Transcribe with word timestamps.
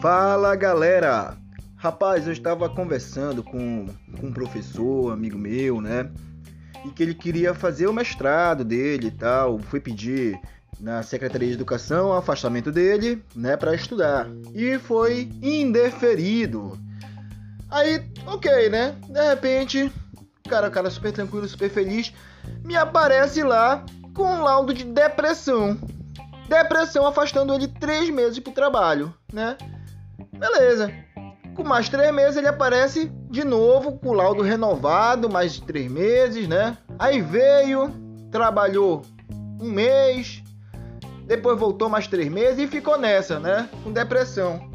Fala 0.00 0.56
galera! 0.56 1.36
Rapaz, 1.76 2.26
eu 2.26 2.32
estava 2.32 2.70
conversando 2.70 3.42
com, 3.42 3.84
com 4.18 4.28
um 4.28 4.32
professor, 4.32 5.12
amigo 5.12 5.36
meu, 5.36 5.82
né? 5.82 6.10
E 6.86 6.90
que 6.90 7.02
ele 7.02 7.12
queria 7.12 7.52
fazer 7.54 7.86
o 7.86 7.92
mestrado 7.92 8.64
dele 8.64 9.08
e 9.08 9.10
tal. 9.10 9.58
Fui 9.58 9.78
pedir 9.78 10.40
na 10.80 11.02
Secretaria 11.02 11.48
de 11.48 11.54
Educação 11.54 12.08
o 12.08 12.12
afastamento 12.14 12.72
dele, 12.72 13.22
né, 13.36 13.58
para 13.58 13.74
estudar. 13.74 14.26
E 14.54 14.78
foi 14.78 15.30
indeferido. 15.42 16.78
Aí, 17.70 18.02
ok, 18.26 18.70
né? 18.70 18.96
De 19.06 19.22
repente, 19.22 19.92
cara, 20.48 20.70
cara 20.70 20.88
super 20.88 21.12
tranquilo, 21.12 21.46
super 21.46 21.68
feliz, 21.68 22.10
me 22.64 22.74
aparece 22.74 23.42
lá 23.42 23.84
com 24.14 24.24
um 24.24 24.42
laudo 24.42 24.72
de 24.72 24.82
depressão. 24.82 25.78
Depressão 26.48 27.06
afastando 27.06 27.52
ele 27.52 27.68
três 27.68 28.08
meses 28.08 28.38
pro 28.38 28.50
trabalho, 28.50 29.14
né? 29.30 29.58
Beleza. 30.32 30.92
Com 31.54 31.64
mais 31.64 31.88
três 31.88 32.12
meses 32.14 32.36
ele 32.36 32.48
aparece 32.48 33.12
de 33.28 33.44
novo 33.44 33.98
com 33.98 34.10
o 34.10 34.14
laudo 34.14 34.42
renovado, 34.42 35.28
mais 35.28 35.58
três 35.58 35.90
meses, 35.90 36.48
né? 36.48 36.78
Aí 36.98 37.20
veio, 37.20 37.90
trabalhou 38.30 39.02
um 39.60 39.68
mês, 39.68 40.42
depois 41.26 41.58
voltou 41.58 41.88
mais 41.88 42.06
três 42.06 42.28
meses 42.28 42.58
e 42.58 42.66
ficou 42.66 42.98
nessa, 42.98 43.38
né? 43.38 43.68
Com 43.84 43.92
depressão. 43.92 44.70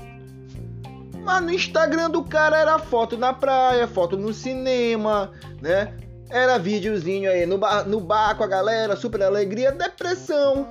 Mas 1.24 1.42
no 1.42 1.52
Instagram 1.52 2.12
do 2.12 2.24
cara 2.24 2.58
era 2.58 2.78
foto 2.78 3.18
na 3.18 3.34
praia, 3.34 3.88
foto 3.88 4.16
no 4.16 4.32
cinema, 4.32 5.32
né? 5.60 5.98
Era 6.30 6.58
videozinho 6.60 7.32
aí 7.32 7.46
no 7.46 7.58
bar, 7.58 7.88
no 7.88 8.00
bar 8.00 8.36
com 8.36 8.44
a 8.44 8.48
galera, 8.48 8.96
super 8.96 9.24
alegria, 9.24 9.72
depressão. 9.72 10.68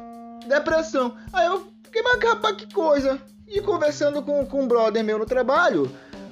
Depressão. 0.47 1.17
Aí 1.33 1.47
eu 1.47 1.67
fiquei, 1.83 2.03
mas 2.03 2.23
rapaz, 2.23 2.57
que 2.57 2.73
coisa. 2.73 3.21
E 3.47 3.61
conversando 3.61 4.23
com, 4.23 4.45
com 4.47 4.63
um 4.63 4.69
brother 4.69 5.05
meu 5.05 5.19
no 5.19 5.27
trabalho, 5.27 5.91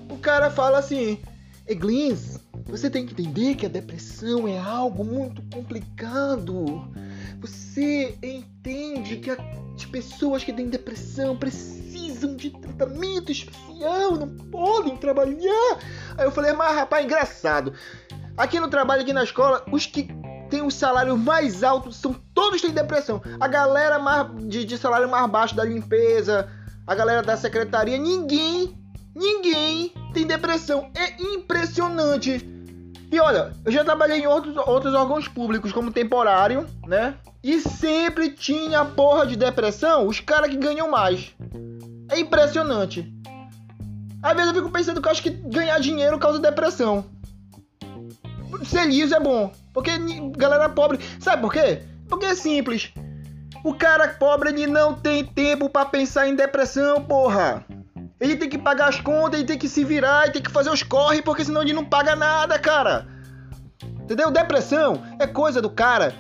o 0.09 0.19
cara 0.19 0.51
fala 0.51 0.79
assim: 0.79 1.21
Eglins, 1.67 2.39
você 2.67 2.89
tem 2.89 3.07
que 3.07 3.13
entender 3.13 3.55
que 3.55 3.67
a 3.67 3.69
depressão 3.69 4.49
é 4.49 4.59
algo 4.59 5.05
muito 5.05 5.43
complicado. 5.55 6.89
Você 7.41 8.17
entende 8.23 9.17
que 9.17 9.31
as 9.31 9.85
pessoas 9.91 10.45
que 10.45 10.53
têm 10.53 10.69
depressão 10.69 11.37
precisam 11.37 12.37
de 12.37 12.51
tratamento 12.51 13.33
especial, 13.33 14.17
não 14.17 14.29
podem 14.29 14.97
trabalhar. 14.97 15.79
Aí 16.17 16.25
eu 16.25 16.31
falei, 16.31 16.53
mas 16.53 16.75
rapaz, 16.75 17.05
engraçado. 17.05 17.75
Aqui 18.37 18.59
no 18.59 18.69
trabalho, 18.69 19.03
aqui 19.03 19.13
na 19.13 19.25
escola, 19.25 19.65
os 19.71 19.87
que 19.87 20.09
têm 20.49 20.63
o 20.63 20.71
salário 20.71 21.17
mais 21.17 21.63
alto 21.63 21.93
são 21.93 22.15
todos 22.35 22.61
têm 22.61 22.71
depressão. 22.71 23.21
A 23.41 23.49
galera 23.49 23.99
mais, 23.99 24.29
de, 24.49 24.65
de 24.65 24.79
salário 24.79 25.11
mais 25.11 25.29
baixo 25.31 25.55
da 25.55 25.65
limpeza, 25.65 26.49
a 26.87 26.95
galera 26.95 27.23
da 27.23 27.37
secretaria, 27.37 27.99
ninguém, 27.99 28.77
ninguém 29.15 29.93
tem 30.13 30.27
depressão. 30.27 30.91
É 30.95 31.23
impressionante. 31.23 32.49
E 33.11 33.21
olha, 33.21 33.53
eu 33.65 33.71
já 33.71 33.85
trabalhei 33.85 34.21
em 34.21 34.27
outros, 34.27 34.57
outros 34.57 34.95
órgãos 34.95 35.29
públicos 35.29 35.71
como 35.71 35.93
temporário, 35.93 36.67
né? 36.87 37.15
E 37.43 37.61
sempre 37.61 38.31
tinha 38.31 38.85
porra 38.85 39.27
de 39.27 39.37
depressão 39.37 40.07
os 40.07 40.19
caras 40.19 40.49
que 40.49 40.57
ganham 40.57 40.91
mais. 40.91 41.35
É 42.11 42.19
impressionante. 42.19 43.13
Às 44.23 44.35
vezes 44.35 44.49
eu 44.51 44.55
fico 44.55 44.71
pensando 44.71 45.03
que 45.03 45.09
eu 45.09 45.13
acho 45.13 45.23
que 45.23 45.31
ganhar 45.31 45.79
dinheiro 45.79 46.19
causa 46.19 46.39
depressão. 46.39 47.05
Ser 48.65 48.87
liso 48.87 49.15
é 49.15 49.21
bom. 49.21 49.53
Porque 49.75 49.91
galera 50.37 50.69
pobre. 50.69 50.99
Sabe 51.21 51.43
por 51.43 51.53
quê? 51.53 51.83
Porque 52.09 52.27
é 52.27 52.35
simples. 52.35 52.93
O 53.65 53.75
cara 53.75 54.09
pobre 54.09 54.51
ele 54.51 54.67
não 54.67 54.95
tem 54.95 55.25
tempo 55.25 55.69
para 55.69 55.87
pensar 55.87 56.27
em 56.27 56.35
depressão, 56.35 57.03
porra. 57.03 57.65
Ele 58.21 58.37
tem 58.37 58.49
que 58.49 58.59
pagar 58.59 58.89
as 58.89 59.01
contas, 59.01 59.39
ele 59.39 59.47
tem 59.47 59.59
que 59.59 59.69
se 59.69 59.85
virar, 59.85 60.25
ele 60.25 60.33
tem 60.33 60.43
que 60.43 60.51
fazer 60.51 60.71
os 60.71 60.83
corre, 60.83 61.23
porque 61.23 61.45
senão 61.45 61.63
ele 61.63 61.73
não 61.73 61.85
paga 61.85 62.17
nada, 62.17 62.59
cara. 62.59 63.07
Entendeu? 64.03 64.31
Depressão 64.31 65.03
é 65.19 65.27
coisa 65.27 65.63
do 65.63 65.71
cara 65.71 66.15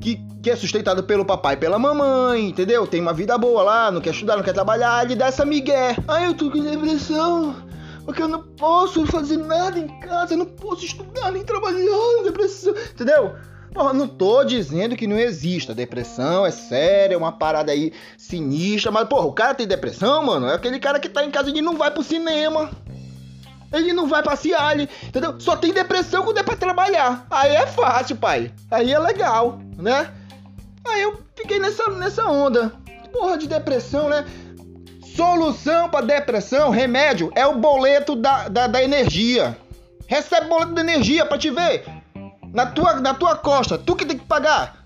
que, 0.00 0.16
que 0.42 0.50
é 0.50 0.56
sustentado 0.56 1.02
pelo 1.04 1.24
papai 1.24 1.54
e 1.54 1.58
pela 1.58 1.78
mamãe, 1.78 2.48
entendeu? 2.48 2.86
Tem 2.86 3.00
uma 3.00 3.12
vida 3.12 3.36
boa 3.36 3.62
lá, 3.62 3.90
não 3.90 4.00
quer 4.00 4.10
estudar, 4.10 4.36
não 4.36 4.42
quer 4.42 4.52
trabalhar, 4.52 5.04
ele 5.04 5.14
dá 5.14 5.26
essa 5.26 5.44
migué. 5.44 5.96
Ai, 6.08 6.26
eu 6.26 6.34
tô 6.34 6.50
com 6.50 6.62
depressão, 6.62 7.56
porque 8.04 8.22
eu 8.22 8.28
não 8.28 8.42
posso 8.42 9.06
fazer 9.06 9.36
nada 9.36 9.78
em 9.78 9.88
casa, 10.00 10.34
eu 10.34 10.38
não 10.38 10.46
posso 10.46 10.84
estudar 10.84 11.30
nem 11.30 11.44
trabalhar, 11.44 12.22
depressão, 12.24 12.74
entendeu? 12.90 13.34
Porra, 13.72 13.92
não 13.92 14.08
tô 14.08 14.44
dizendo 14.44 14.96
que 14.96 15.06
não 15.06 15.18
exista. 15.18 15.74
Depressão 15.74 16.46
é 16.46 16.50
séria, 16.50 17.14
é 17.14 17.18
uma 17.18 17.32
parada 17.32 17.72
aí 17.72 17.92
sinistra. 18.16 18.90
Mas, 18.90 19.08
porra, 19.08 19.26
o 19.26 19.32
cara 19.32 19.54
tem 19.54 19.66
depressão, 19.66 20.24
mano. 20.24 20.46
É 20.46 20.54
aquele 20.54 20.78
cara 20.78 20.98
que 20.98 21.08
tá 21.08 21.24
em 21.24 21.30
casa 21.30 21.50
e 21.50 21.62
não 21.62 21.76
vai 21.76 21.90
pro 21.90 22.02
cinema. 22.02 22.70
Ele 23.72 23.92
não 23.92 24.06
vai 24.06 24.22
passear, 24.22 24.74
ele, 24.74 24.88
entendeu? 25.02 25.38
Só 25.40 25.56
tem 25.56 25.72
depressão 25.72 26.24
quando 26.24 26.38
é 26.38 26.42
pra 26.42 26.56
trabalhar. 26.56 27.26
Aí 27.30 27.54
é 27.54 27.66
fácil, 27.66 28.16
pai. 28.16 28.52
Aí 28.70 28.92
é 28.92 28.98
legal, 28.98 29.58
né? 29.76 30.12
Aí 30.86 31.02
eu 31.02 31.20
fiquei 31.34 31.58
nessa, 31.58 31.90
nessa 31.90 32.24
onda. 32.26 32.72
Porra 33.12 33.36
de 33.36 33.48
depressão, 33.48 34.08
né? 34.08 34.24
Solução 35.16 35.88
pra 35.88 36.00
depressão, 36.00 36.70
remédio, 36.70 37.32
é 37.34 37.46
o 37.46 37.56
boleto 37.58 38.14
da, 38.14 38.48
da, 38.48 38.66
da 38.66 38.82
energia. 38.82 39.56
Recebe 40.06 40.46
boleto 40.46 40.74
da 40.74 40.82
energia 40.82 41.26
pra 41.26 41.38
te 41.38 41.50
ver 41.50 41.84
na 42.52 42.66
tua, 42.66 42.94
na 42.94 43.14
tua 43.14 43.36
costa, 43.36 43.78
tu 43.78 43.94
que 43.94 44.04
tem 44.04 44.18
que 44.18 44.24
pagar. 44.24 44.84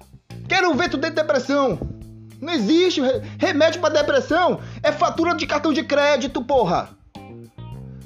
Quero 0.48 0.75
ver 0.75 0.88
tu 0.88 0.98
ter 0.98 1.10
depressão. 1.10 1.78
Não 2.41 2.53
existe 2.53 3.00
remédio 3.38 3.81
para 3.81 3.94
depressão. 3.94 4.60
É 4.82 4.91
fatura 4.91 5.34
de 5.34 5.47
cartão 5.47 5.72
de 5.72 5.84
crédito, 5.84 6.43
porra. 6.43 6.88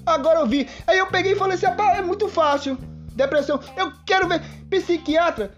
Agora 0.04 0.40
eu 0.40 0.46
vi. 0.46 0.68
Aí 0.86 0.98
eu 0.98 1.06
peguei 1.06 1.32
e 1.32 1.36
falei 1.36 1.54
assim: 1.54 1.66
é 1.66 2.02
muito 2.02 2.28
fácil. 2.28 2.76
Depressão. 3.14 3.60
Eu 3.76 3.92
quero 4.04 4.28
ver. 4.28 4.42
Psiquiatra. 4.68 5.52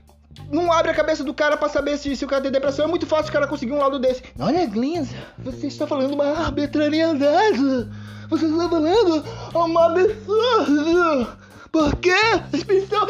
Não 0.50 0.70
abre 0.70 0.90
a 0.90 0.94
cabeça 0.94 1.24
do 1.24 1.32
cara 1.32 1.56
para 1.56 1.68
saber 1.68 1.96
se, 1.96 2.14
se 2.14 2.24
o 2.24 2.28
cara 2.28 2.42
tem 2.42 2.52
depressão. 2.52 2.84
É 2.84 2.88
muito 2.88 3.06
fácil 3.06 3.30
o 3.30 3.32
cara 3.32 3.46
conseguir 3.46 3.72
um 3.72 3.78
laudo 3.78 3.98
desse. 3.98 4.22
Olha, 4.38 4.66
Glinza, 4.66 5.16
você 5.38 5.66
está 5.66 5.86
falando 5.86 6.12
uma 6.12 6.26
arbitrariedade. 6.26 7.88
Você 8.28 8.46
está 8.46 8.68
falando 8.68 9.24
uma 9.54 9.86
absurdo. 9.86 11.26
Por 11.76 11.94
quê? 11.96 12.16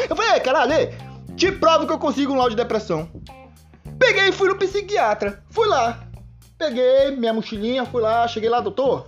Eu 0.09 0.15
falei, 0.17 0.41
caralho, 0.41 0.73
te 1.37 1.49
provo 1.53 1.87
que 1.87 1.93
eu 1.93 1.97
consigo 1.97 2.33
um 2.33 2.35
laudo 2.35 2.49
de 2.49 2.57
depressão. 2.57 3.09
Peguei 3.97 4.27
e 4.27 4.31
fui 4.33 4.49
no 4.49 4.57
psiquiatra. 4.57 5.41
Fui 5.49 5.65
lá. 5.65 6.03
Peguei 6.57 7.11
minha 7.11 7.33
mochilinha, 7.33 7.85
fui 7.85 8.01
lá, 8.01 8.27
cheguei 8.27 8.49
lá, 8.49 8.59
doutor. 8.59 9.05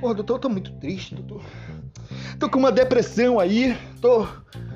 Pô, 0.00 0.12
doutor, 0.12 0.34
eu 0.34 0.38
tô 0.40 0.48
muito 0.48 0.72
triste, 0.80 1.14
doutor. 1.14 1.44
Tô 2.40 2.50
com 2.50 2.58
uma 2.58 2.72
depressão 2.72 3.38
aí, 3.38 3.78
tô, 4.00 4.26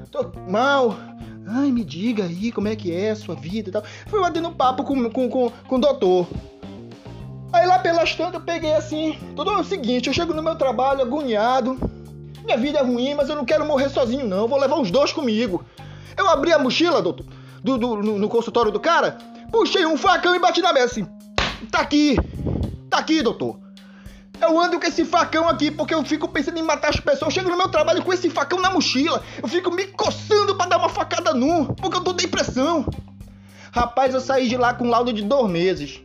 tô 0.08 0.30
mal. 0.48 0.96
Ai, 1.44 1.72
me 1.72 1.82
diga 1.82 2.26
aí 2.26 2.52
como 2.52 2.68
é 2.68 2.76
que 2.76 2.94
é 2.94 3.10
a 3.10 3.16
sua 3.16 3.34
vida 3.34 3.70
e 3.70 3.72
tal. 3.72 3.82
Fui 4.06 4.20
batendo 4.20 4.52
papo 4.52 4.84
com, 4.84 5.10
com, 5.10 5.28
com, 5.28 5.50
com 5.50 5.74
o 5.74 5.80
doutor. 5.80 6.28
Aí 7.52 7.66
lá 7.66 7.80
pelas 7.80 8.14
tantas 8.14 8.34
eu 8.34 8.40
peguei 8.42 8.74
assim, 8.74 9.18
tudo 9.34 9.50
é 9.50 9.56
o 9.56 9.64
seguinte, 9.64 10.06
eu 10.06 10.14
chego 10.14 10.32
no 10.32 10.42
meu 10.44 10.54
trabalho 10.54 11.02
agoniado, 11.02 11.76
minha 12.44 12.56
vida 12.56 12.78
é 12.78 12.82
ruim, 12.82 13.15
mas 13.15 13.28
eu 13.28 13.37
não 13.37 13.44
quero 13.44 13.65
morrer 13.65 13.88
sozinho, 13.88 14.27
não. 14.27 14.47
Vou 14.47 14.59
levar 14.59 14.78
os 14.78 14.91
dois 14.91 15.12
comigo. 15.12 15.65
Eu 16.16 16.28
abri 16.28 16.53
a 16.53 16.59
mochila, 16.59 17.03
doutor, 17.03 17.27
do, 17.62 17.78
do, 17.78 17.97
no, 17.97 18.19
no 18.19 18.28
consultório 18.28 18.71
do 18.71 18.78
cara, 18.78 19.19
puxei 19.50 19.84
um 19.87 19.97
facão 19.97 20.34
e 20.34 20.38
bati 20.38 20.60
na 20.60 20.72
mesa 20.72 20.87
assim. 20.87 21.06
Tá 21.71 21.81
aqui. 21.81 22.16
Tá 22.91 22.99
aqui, 22.99 23.22
doutor. 23.22 23.59
Eu 24.41 24.60
ando 24.60 24.78
com 24.78 24.87
esse 24.87 25.05
facão 25.05 25.49
aqui 25.49 25.71
porque 25.71 25.94
eu 25.94 26.05
fico 26.05 26.28
pensando 26.28 26.59
em 26.59 26.62
matar 26.62 26.91
as 26.91 27.00
pessoas. 27.00 27.22
Eu 27.22 27.31
chego 27.31 27.50
no 27.50 27.56
meu 27.56 27.69
trabalho 27.69 28.03
com 28.03 28.12
esse 28.12 28.28
facão 28.28 28.61
na 28.61 28.71
mochila. 28.71 29.22
Eu 29.43 29.49
fico 29.49 29.71
me 29.71 29.87
coçando 29.87 30.55
para 30.56 30.71
dar 30.71 30.78
uma 30.78 30.88
facada 30.88 31.32
nu, 31.32 31.75
porque 31.75 31.97
eu 31.97 32.03
tô 32.03 32.12
depressão. 32.12 32.84
Rapaz, 33.72 34.12
eu 34.12 34.21
saí 34.21 34.49
de 34.49 34.56
lá 34.56 34.75
com 34.75 34.88
laudo 34.88 35.12
de 35.12 35.23
dois 35.23 35.50
meses. 35.50 36.00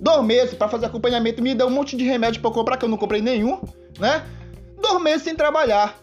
Dois 0.00 0.24
meses 0.24 0.54
para 0.54 0.68
fazer 0.68 0.86
acompanhamento. 0.86 1.42
Me 1.42 1.54
deu 1.54 1.68
um 1.68 1.70
monte 1.70 1.96
de 1.96 2.04
remédio 2.04 2.42
para 2.42 2.50
comprar 2.50 2.76
que 2.76 2.84
eu 2.84 2.88
não 2.88 2.98
comprei 2.98 3.22
nenhum, 3.22 3.60
né? 3.98 4.24
Dois 4.80 5.02
meses 5.02 5.22
sem 5.22 5.34
trabalhar. 5.34 5.94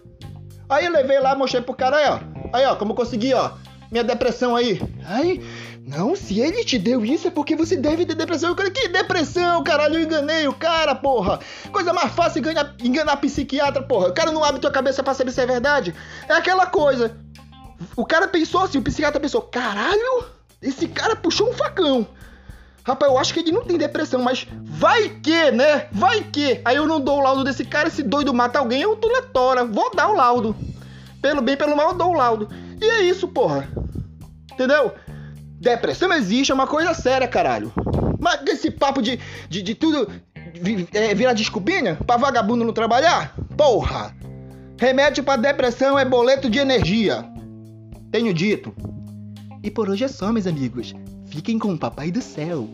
Aí 0.69 0.85
eu 0.85 0.91
levei 0.91 1.19
lá, 1.19 1.35
mostrei 1.35 1.61
pro 1.61 1.73
cara 1.73 1.97
aí, 1.97 2.09
ó. 2.09 2.19
Aí, 2.53 2.65
ó, 2.65 2.75
como 2.75 2.91
eu 2.91 2.95
consegui, 2.95 3.33
ó. 3.33 3.51
Minha 3.91 4.03
depressão 4.03 4.55
aí. 4.55 4.81
Ai, 5.05 5.41
não, 5.85 6.15
se 6.15 6.39
ele 6.39 6.63
te 6.63 6.79
deu 6.79 7.05
isso 7.05 7.27
é 7.27 7.31
porque 7.31 7.55
você 7.55 7.75
deve 7.77 8.05
ter 8.05 8.15
depressão. 8.15 8.49
Eu 8.49 8.55
falei, 8.55 8.71
que 8.71 8.87
depressão, 8.87 9.63
caralho, 9.63 9.95
eu 9.95 10.03
enganei 10.03 10.47
o 10.47 10.53
cara, 10.53 10.95
porra. 10.95 11.39
Coisa 11.71 11.93
mais 11.93 12.11
fácil 12.11 12.39
enganar, 12.39 12.75
enganar 12.83 13.17
psiquiatra, 13.17 13.83
porra. 13.83 14.07
O 14.07 14.13
cara 14.13 14.31
não 14.31 14.43
abre 14.43 14.59
tua 14.59 14.71
cabeça 14.71 15.03
pra 15.03 15.13
saber 15.13 15.31
se 15.31 15.41
é 15.41 15.45
verdade. 15.45 15.93
É 16.27 16.33
aquela 16.33 16.65
coisa. 16.65 17.15
O 17.95 18.05
cara 18.05 18.27
pensou 18.27 18.61
assim, 18.61 18.79
o 18.79 18.81
psiquiatra 18.81 19.19
pensou, 19.19 19.41
caralho, 19.43 20.25
esse 20.61 20.87
cara 20.87 21.15
puxou 21.15 21.49
um 21.49 21.53
facão. 21.53 22.07
Rapaz, 22.85 23.11
eu 23.11 23.17
acho 23.17 23.33
que 23.33 23.39
ele 23.39 23.51
não 23.51 23.63
tem 23.63 23.79
depressão, 23.79 24.21
mas 24.21 24.45
vai 24.63 25.09
que, 25.09 25.49
né? 25.49 25.87
Vai 25.91 26.21
que. 26.21 26.61
Aí 26.63 26.75
eu 26.75 26.85
não 26.85 27.01
dou 27.01 27.17
o 27.17 27.21
laudo 27.21 27.43
desse 27.43 27.65
cara, 27.65 27.87
esse 27.87 28.03
doido 28.03 28.31
mata 28.31 28.59
alguém, 28.59 28.81
eu 28.81 28.95
tô 28.95 29.11
na 29.11 29.23
tora. 29.23 29.65
Vou 29.65 29.89
dar 29.95 30.07
o 30.07 30.15
laudo. 30.15 30.55
Pelo 31.19 31.41
bem, 31.41 31.57
pelo 31.57 31.75
mal, 31.75 31.89
eu 31.89 31.97
dou 31.97 32.11
o 32.11 32.15
laudo. 32.15 32.47
E 32.79 32.85
é 32.85 33.01
isso, 33.01 33.27
porra. 33.27 33.67
Entendeu? 34.53 34.93
Depressão 35.59 36.13
existe, 36.13 36.51
é 36.51 36.53
uma 36.53 36.67
coisa 36.67 36.93
séria, 36.93 37.27
caralho. 37.27 37.73
Mas 38.19 38.39
esse 38.45 38.69
papo 38.69 39.01
de, 39.01 39.19
de, 39.49 39.63
de 39.63 39.73
tudo 39.73 40.07
é, 40.93 41.15
virar 41.15 41.33
desculpinha 41.33 41.97
pra 42.05 42.17
vagabundo 42.17 42.63
não 42.63 42.71
trabalhar? 42.71 43.35
Porra! 43.57 44.15
Remédio 44.79 45.23
pra 45.23 45.37
depressão 45.37 45.97
é 45.97 46.05
boleto 46.05 46.51
de 46.51 46.59
energia. 46.59 47.25
Tenho 48.11 48.31
dito. 48.31 48.75
E 49.63 49.71
por 49.71 49.89
hoje 49.89 50.03
é 50.03 50.07
só, 50.07 50.31
meus 50.31 50.45
amigos. 50.45 50.93
Fiquem 51.27 51.59
com 51.59 51.73
o 51.73 51.77
Papai 51.77 52.11
do 52.11 52.21
Céu. 52.21 52.69